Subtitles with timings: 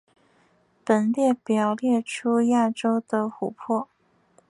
[0.83, 3.87] 本列表列出亚洲的湖泊。